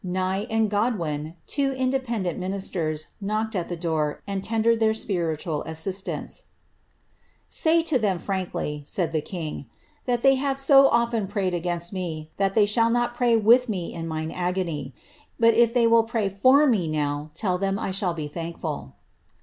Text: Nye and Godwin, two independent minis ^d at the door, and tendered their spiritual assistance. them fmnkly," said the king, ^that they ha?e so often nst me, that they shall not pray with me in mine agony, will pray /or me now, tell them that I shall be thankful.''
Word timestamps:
Nye 0.03 0.47
and 0.49 0.67
Godwin, 0.67 1.35
two 1.45 1.73
independent 1.73 2.39
minis 2.39 2.71
^d 2.71 3.53
at 3.55 3.69
the 3.69 3.75
door, 3.75 4.19
and 4.25 4.43
tendered 4.43 4.79
their 4.79 4.95
spiritual 4.95 5.61
assistance. 5.65 6.45
them 7.53 8.17
fmnkly," 8.19 8.87
said 8.87 9.11
the 9.13 9.21
king, 9.21 9.67
^that 10.07 10.23
they 10.23 10.37
ha?e 10.37 10.55
so 10.55 10.87
often 10.87 11.27
nst 11.27 11.93
me, 11.93 12.31
that 12.37 12.55
they 12.55 12.65
shall 12.65 12.89
not 12.89 13.13
pray 13.13 13.35
with 13.35 13.69
me 13.69 13.93
in 13.93 14.07
mine 14.07 14.31
agony, 14.31 14.91
will 15.39 16.03
pray 16.03 16.31
/or 16.31 16.67
me 16.67 16.87
now, 16.87 17.29
tell 17.35 17.59
them 17.59 17.75
that 17.75 17.81
I 17.83 17.91
shall 17.91 18.15
be 18.15 18.27
thankful.'' 18.27 18.95